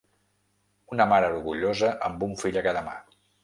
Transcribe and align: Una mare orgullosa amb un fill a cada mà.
Una 0.95 1.07
mare 1.11 1.29
orgullosa 1.35 1.93
amb 2.11 2.27
un 2.31 2.35
fill 2.45 2.61
a 2.63 2.65
cada 2.71 2.87
mà. 2.91 3.01